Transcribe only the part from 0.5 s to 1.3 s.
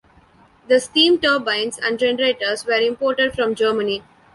The steam